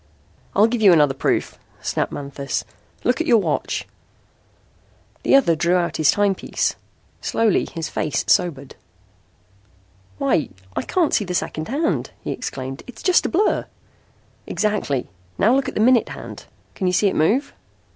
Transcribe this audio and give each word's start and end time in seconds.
"I'll 0.55 0.65
give 0.65 0.81
you 0.81 0.91
another 0.93 1.13
proof," 1.13 1.59
snapped 1.79 2.11
Manthis. 2.11 2.63
"Look 3.03 3.21
at 3.21 3.27
your 3.27 3.37
watch." 3.37 3.87
The 5.21 5.35
other 5.35 5.55
drew 5.55 5.75
out 5.75 5.97
his 5.97 6.09
timepiece. 6.09 6.73
Slowly 7.21 7.67
his 7.71 7.87
face 7.87 8.25
sobered. 8.27 8.75
"Why, 10.17 10.49
I 10.75 10.81
can't 10.81 11.13
see 11.13 11.23
the 11.25 11.35
second 11.35 11.67
hand," 11.67 12.09
he 12.19 12.31
exclaimed. 12.31 12.81
"It's 12.87 13.03
just 13.03 13.27
a 13.27 13.29
blur!" 13.29 13.67
"Exactly! 14.47 15.07
Now 15.37 15.53
look 15.55 15.67
at 15.69 15.75
the 15.75 15.79
minute 15.79 16.09
hand. 16.09 16.45
Can 16.73 16.87
you 16.87 16.93
see 16.93 17.05
it 17.07 17.15
move?" 17.15 17.53